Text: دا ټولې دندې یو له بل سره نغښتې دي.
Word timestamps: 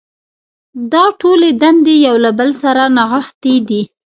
دا 0.91 1.03
ټولې 1.21 1.49
دندې 1.61 1.95
یو 2.07 2.15
له 2.25 2.31
بل 2.39 2.49
سره 2.63 2.83
نغښتې 2.97 3.55
دي. 3.67 3.81